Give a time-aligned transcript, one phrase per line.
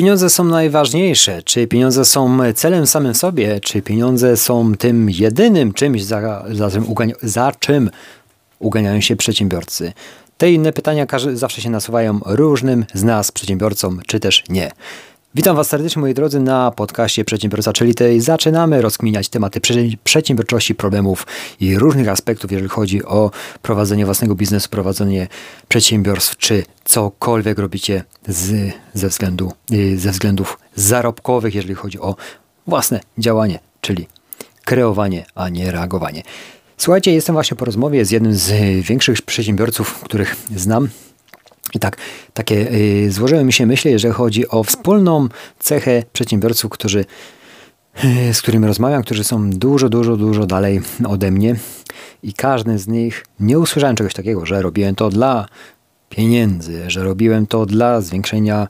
[0.00, 1.42] Pieniądze są najważniejsze.
[1.42, 3.60] Czy pieniądze są celem samym sobie?
[3.60, 6.70] Czy pieniądze są tym jedynym czymś, za, za,
[7.22, 7.90] za czym
[8.58, 9.92] uganiają się przedsiębiorcy?
[10.38, 14.72] Te inne pytania zawsze się nasuwają różnym z nas, przedsiębiorcom, czy też nie.
[15.36, 19.60] Witam Was serdecznie, moi drodzy, na podcaście Przedsiębiorca, czyli tej zaczynamy rozkminiać tematy
[20.04, 21.26] przedsiębiorczości, problemów
[21.60, 23.30] i różnych aspektów, jeżeli chodzi o
[23.62, 25.28] prowadzenie własnego biznesu, prowadzenie
[25.68, 32.16] przedsiębiorstw, czy cokolwiek robicie z, ze, względu, y, ze względów zarobkowych, jeżeli chodzi o
[32.66, 34.06] własne działanie, czyli
[34.64, 36.22] kreowanie, a nie reagowanie.
[36.76, 38.52] Słuchajcie, jestem właśnie po rozmowie z jednym z
[38.86, 40.88] większych przedsiębiorców, których znam,
[41.74, 41.96] i tak,
[42.34, 45.28] takie yy, złożyły mi się myśli, jeżeli chodzi o wspólną
[45.58, 47.04] cechę przedsiębiorców, którzy,
[48.04, 51.56] yy, z którymi rozmawiam, którzy są dużo, dużo, dużo dalej ode mnie.
[52.22, 55.48] I każdy z nich nie usłyszałem czegoś takiego, że robiłem to dla
[56.08, 58.68] pieniędzy, że robiłem to dla zwiększenia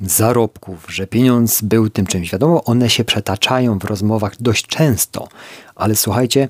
[0.00, 2.32] zarobków, że pieniądz był tym czymś.
[2.32, 5.28] Wiadomo, one się przetaczają w rozmowach dość często,
[5.74, 6.48] ale słuchajcie,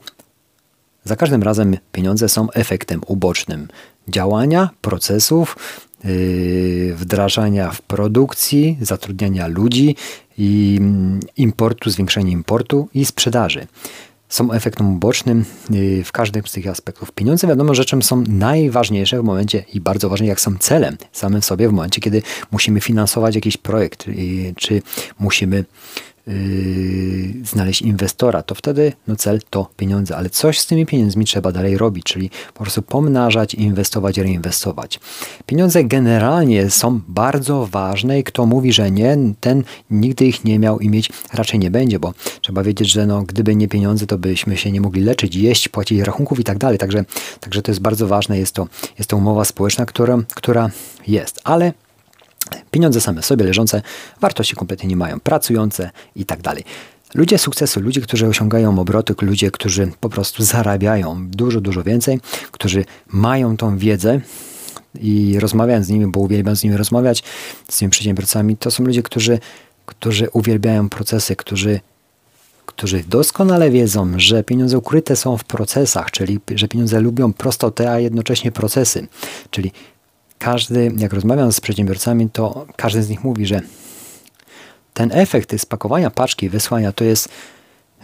[1.04, 3.68] za każdym razem pieniądze są efektem ubocznym
[4.08, 5.56] działania, procesów,
[6.04, 9.96] yy, wdrażania w produkcji, zatrudniania ludzi
[10.38, 13.66] i mm, importu, zwiększenia importu i sprzedaży.
[14.28, 17.12] Są efektem ubocznym yy, w każdym z tych aspektów.
[17.12, 21.44] Pieniądze, wiadomo, rzeczą są najważniejsze w momencie i bardzo ważne, jak są celem samym w
[21.44, 24.82] sobie, w momencie, kiedy musimy finansować jakiś projekt, yy, czy
[25.18, 25.64] musimy
[26.26, 31.52] Yy, znaleźć inwestora, to wtedy no cel to pieniądze, ale coś z tymi pieniędzmi trzeba
[31.52, 35.00] dalej robić, czyli po prostu pomnażać, inwestować, reinwestować.
[35.46, 40.80] Pieniądze generalnie są bardzo ważne i kto mówi, że nie, ten nigdy ich nie miał
[40.80, 44.56] i mieć raczej nie będzie, bo trzeba wiedzieć, że no, gdyby nie pieniądze, to byśmy
[44.56, 46.78] się nie mogli leczyć, jeść, płacić rachunków i tak dalej.
[46.78, 47.04] Także,
[47.40, 50.70] także to jest bardzo ważne, jest to, jest to umowa społeczna, która, która
[51.06, 51.72] jest, ale
[52.70, 53.82] Pieniądze same sobie leżące
[54.20, 56.64] wartości kompletnie nie mają, pracujące i tak dalej.
[57.14, 62.20] Ludzie sukcesu, ludzie, którzy osiągają obroty, ludzie, którzy po prostu zarabiają dużo, dużo więcej,
[62.50, 64.20] którzy mają tą wiedzę
[65.00, 67.22] i rozmawiając z nimi, bo uwielbiam z nimi rozmawiać,
[67.68, 69.38] z tymi przedsiębiorcami, to są ludzie, którzy,
[69.86, 71.80] którzy uwielbiają procesy, którzy
[72.66, 77.98] którzy doskonale wiedzą, że pieniądze ukryte są w procesach, czyli że pieniądze lubią prostotę, a
[77.98, 79.06] jednocześnie procesy.
[79.50, 79.72] Czyli
[80.42, 83.60] każdy, jak rozmawiam z przedsiębiorcami, to każdy z nich mówi, że
[84.94, 87.28] ten efekt spakowania paczki, wysłania to jest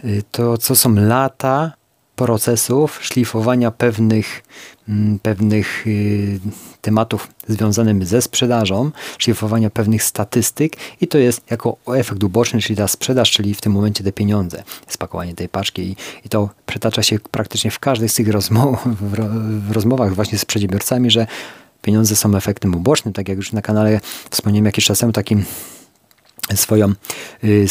[0.05, 1.73] y, to, co są lata
[2.17, 4.43] procesów szlifowania pewnych,
[4.89, 6.41] mm, pewnych y,
[6.81, 12.89] tematów związanych ze sprzedażą, szlifowania pewnych statystyk i to jest jako efekt uboczny, czyli ta
[12.89, 17.19] sprzedaż, czyli w tym momencie te pieniądze, spakowanie tej paczki i, i to przetacza się
[17.31, 18.79] praktycznie w każdej z tych rozmów,
[19.69, 21.27] w rozmowach właśnie z przedsiębiorcami, że
[21.83, 24.01] pieniądze są efektem ubocznym, tak jak już na kanale
[24.31, 25.45] wspomniałem jakiś czas temu, takim
[26.57, 26.93] swoją,
[27.45, 27.67] y,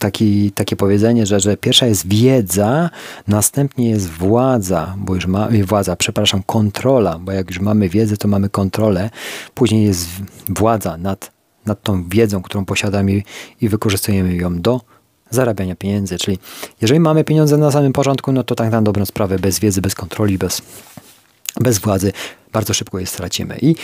[0.00, 2.90] taki, takie powiedzenie, że, że pierwsza jest wiedza,
[3.28, 8.16] następnie jest władza, bo już ma, y, władza, przepraszam, kontrola, bo jak już mamy wiedzę,
[8.16, 9.10] to mamy kontrolę,
[9.54, 10.08] później jest
[10.48, 11.30] władza nad,
[11.66, 13.22] nad tą wiedzą, którą posiadamy i,
[13.60, 14.80] i wykorzystujemy ją do
[15.30, 16.38] zarabiania pieniędzy, czyli
[16.80, 19.94] jeżeli mamy pieniądze na samym początku, no to tak na dobrą sprawę, bez wiedzy, bez
[19.94, 20.62] kontroli, bez,
[21.60, 22.12] bez władzy,
[22.52, 23.58] bardzo szybko je stracimy.
[23.62, 23.74] I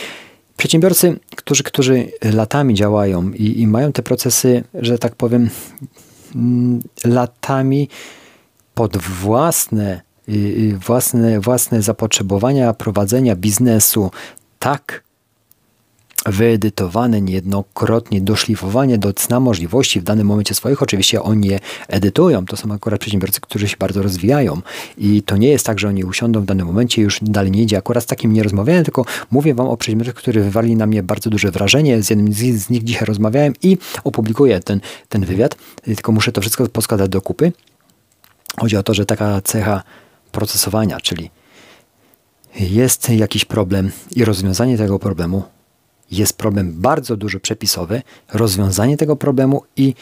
[0.57, 5.49] przedsiębiorcy, którzy, którzy latami działają i, i mają te procesy, że tak powiem,
[6.35, 7.89] mm, latami
[8.73, 14.11] pod własne, y, y, własne, własne zapotrzebowania prowadzenia biznesu
[14.59, 15.04] tak
[16.25, 20.83] wyedytowane niejednokrotnie, doszlifowanie do cna możliwości w danym momencie swoich.
[20.83, 22.45] Oczywiście oni je edytują.
[22.45, 24.61] To są akurat przedsiębiorcy, którzy się bardzo rozwijają.
[24.97, 27.77] I to nie jest tak, że oni usiądą w danym momencie już dalej nie idzie.
[27.77, 31.29] Akurat z takim nie rozmawiałem, tylko mówię wam o przedsiębiorcach, którzy wywali na mnie bardzo
[31.29, 32.03] duże wrażenie.
[32.03, 35.55] Z jednym z nich dzisiaj rozmawiałem i opublikuję ten, ten wywiad.
[35.83, 37.51] Tylko muszę to wszystko poskładać do kupy.
[38.59, 39.83] Chodzi o to, że taka cecha
[40.31, 41.29] procesowania, czyli
[42.59, 45.43] jest jakiś problem i rozwiązanie tego problemu
[46.11, 48.01] jest problem bardzo duży przepisowy,
[48.33, 49.93] rozwiązanie tego problemu i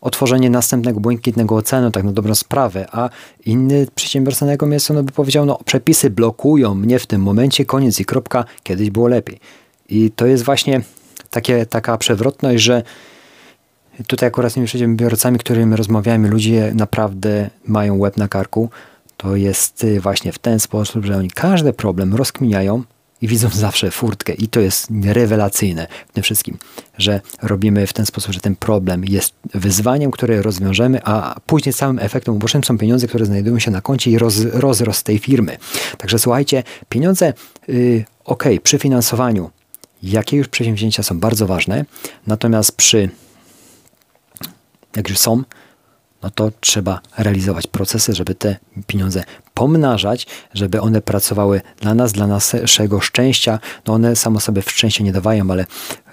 [0.00, 3.08] otworzenie następnego błękitnego oceanu, tak na dobrą sprawę, a
[3.46, 7.64] inny przedsiębiorca na jego miejscu no by powiedział, no przepisy blokują mnie w tym momencie,
[7.64, 9.40] koniec i kropka, kiedyś było lepiej.
[9.88, 10.80] I to jest właśnie
[11.30, 12.82] takie, taka przewrotność, że
[14.06, 18.70] tutaj akurat z tymi przedsiębiorcami, którymi rozmawiamy, ludzie naprawdę mają łeb na karku.
[19.16, 22.82] To jest właśnie w ten sposób, że oni każdy problem rozkminiają,
[23.22, 26.58] i widzą zawsze furtkę i to jest rewelacyjne w tym wszystkim,
[26.98, 31.98] że robimy w ten sposób, że ten problem jest wyzwaniem, które rozwiążemy, a później całym
[31.98, 35.56] efektem ubocznym są pieniądze, które znajdują się na koncie i roz, rozrost tej firmy.
[35.98, 37.32] Także słuchajcie, pieniądze,
[37.68, 39.50] yy, ok, przy finansowaniu
[40.02, 41.84] jakie już przedsięwzięcia są bardzo ważne,
[42.26, 43.08] natomiast przy,
[44.96, 45.42] jak już są,
[46.22, 49.24] no to trzeba realizować procesy, żeby te pieniądze
[49.54, 53.58] pomnażać, żeby one pracowały dla nas, dla naszego szczęścia.
[53.86, 55.66] No one samo sobie w szczęście nie dawają, ale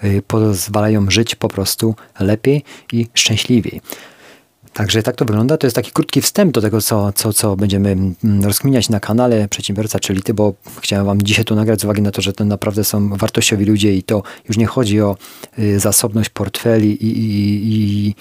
[0.04, 3.80] y, pozwalają żyć po prostu lepiej i szczęśliwiej.
[4.72, 5.56] Także tak to wygląda.
[5.56, 9.48] To jest taki krótki wstęp do tego, co, co, co będziemy mm, rozkminiać na kanale
[9.48, 12.44] Przedsiębiorca, czyli Ty, bo chciałem Wam dzisiaj tu nagrać z uwagi na to, że to
[12.44, 15.16] naprawdę są wartościowi ludzie i to już nie chodzi o
[15.58, 18.14] y, zasobność portfeli i, i, i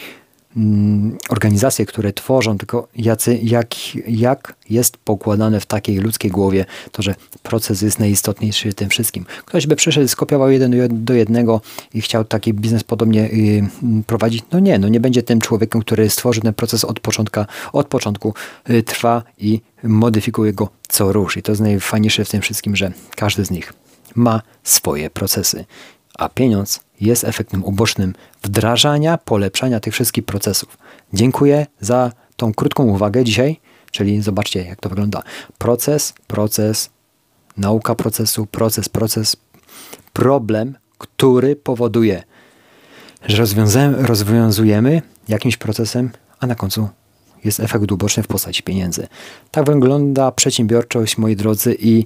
[1.30, 3.76] organizacje, które tworzą, tylko jacy, jak,
[4.08, 9.26] jak jest pokładane w takiej ludzkiej głowie to, że proces jest najistotniejszy tym wszystkim.
[9.46, 11.62] Ktoś by przyszedł, skopiował jeden do jednego
[11.94, 13.64] i chciał taki biznes podobnie y,
[14.08, 14.44] prowadzić.
[14.52, 18.34] No nie, no nie będzie tym człowiekiem, który stworzył ten proces od, początka, od początku,
[18.70, 21.38] y, trwa i modyfikuje go co rusz.
[21.38, 23.74] I to jest najfajniejsze w tym wszystkim, że każdy z nich
[24.16, 25.66] ma swoje procesy,
[26.20, 28.14] a pieniądz jest efektem ubocznym
[28.44, 30.78] wdrażania, polepszania tych wszystkich procesów.
[31.14, 33.60] Dziękuję za tą krótką uwagę dzisiaj,
[33.92, 35.24] czyli zobaczcie, jak to wygląda.
[35.58, 36.90] Proces, proces,
[37.58, 39.38] nauka procesu, proces, proces,
[40.14, 42.24] problem, który powoduje,
[43.26, 43.46] że
[43.98, 46.90] rozwiązujemy jakimś procesem, a na końcu
[47.44, 49.08] jest efekt uboczny w postaci pieniędzy.
[49.52, 52.06] Tak wygląda przedsiębiorczość, moi drodzy, i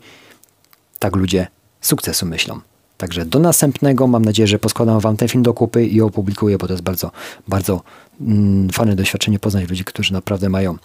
[1.00, 1.48] tak ludzie
[1.82, 2.60] sukcesu myślą.
[3.04, 4.08] Także do następnego.
[4.08, 7.12] Mam nadzieję, że poskładam Wam ten film do kupy i opublikuję, bo to jest bardzo,
[7.48, 7.82] bardzo
[8.22, 10.78] mm, fajne doświadczenie poznać ludzi, którzy naprawdę mają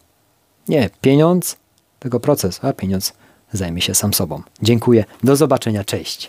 [0.69, 1.57] nie pieniądz,
[1.99, 3.13] tylko proces, a pieniądz
[3.53, 4.43] zajmie się sam sobą.
[4.63, 5.05] Dziękuję.
[5.25, 5.85] Do zobaczenia.
[5.85, 6.27] Cześć.